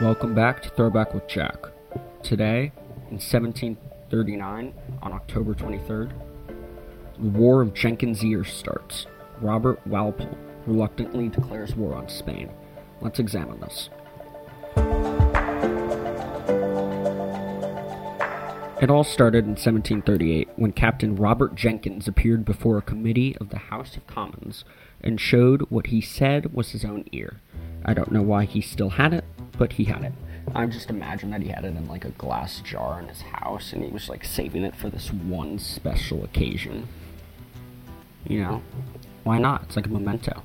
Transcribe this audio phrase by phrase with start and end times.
[0.00, 1.56] Welcome back to Throwback with Jack.
[2.22, 2.70] Today,
[3.10, 6.12] in 1739, on October 23rd,
[7.18, 9.08] the War of Jenkins' Ear starts.
[9.40, 12.48] Robert Walpole reluctantly declares war on Spain.
[13.00, 13.90] Let's examine this.
[18.80, 23.58] It all started in 1738 when Captain Robert Jenkins appeared before a committee of the
[23.58, 24.64] House of Commons
[25.00, 27.40] and showed what he said was his own ear.
[27.84, 29.24] I don't know why he still had it,
[29.58, 30.12] but he had it.
[30.54, 33.72] I just imagine that he had it in like a glass jar in his house
[33.72, 36.88] and he was like saving it for this one special occasion.
[38.26, 38.62] You know,
[39.24, 39.64] why not?
[39.64, 40.42] It's like a memento.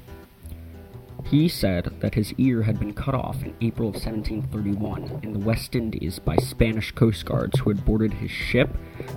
[1.26, 5.40] He said that his ear had been cut off in April of 1731 in the
[5.40, 8.70] West Indies by Spanish coast guards who had boarded his ship,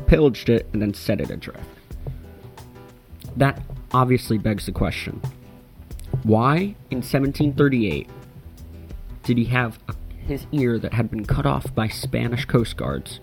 [0.07, 1.65] pillaged it, and then set it adrift.
[3.37, 3.61] That
[3.93, 5.21] obviously begs the question
[6.23, 8.09] why in 1738
[9.27, 9.95] did he have a,
[10.25, 13.19] his ear that had been cut off by Spanish coast guards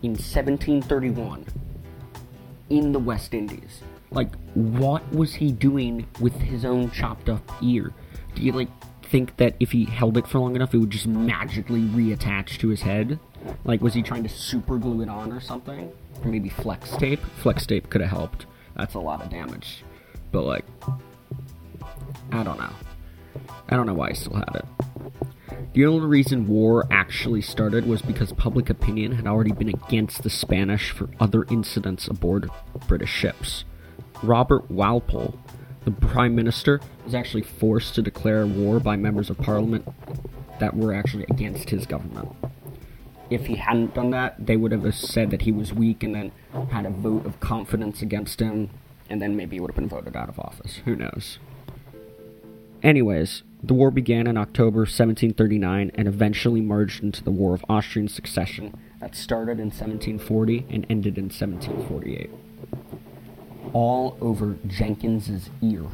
[0.00, 1.44] in 1731
[2.70, 3.82] in the West Indies?
[4.12, 7.92] Like, what was he doing with his own chopped up ear?
[8.36, 8.68] Do you, like,
[9.02, 12.68] think that if he held it for long enough, it would just magically reattach to
[12.68, 13.18] his head?
[13.64, 15.90] Like, was he trying to super glue it on or something?
[16.24, 17.20] Or maybe flex tape?
[17.38, 18.46] Flex tape could have helped.
[18.76, 19.82] That's a lot of damage.
[20.30, 20.64] But, like,
[22.30, 22.72] I don't know.
[23.68, 24.64] I don't know why he still had it.
[25.72, 30.30] The only reason war actually started was because public opinion had already been against the
[30.30, 32.50] Spanish for other incidents aboard
[32.88, 33.64] British ships.
[34.22, 35.38] Robert Walpole,
[35.84, 39.86] the Prime Minister, was actually forced to declare war by members of Parliament
[40.58, 42.28] that were actually against his government.
[43.30, 46.32] If he hadn't done that, they would have said that he was weak and then
[46.72, 48.70] had a vote of confidence against him,
[49.08, 50.80] and then maybe he would have been voted out of office.
[50.84, 51.38] Who knows?
[52.82, 58.08] Anyways, the war began in October 1739 and eventually merged into the War of Austrian
[58.08, 62.30] Succession that started in 1740 and ended in 1748.
[63.72, 65.84] All over Jenkins's ear.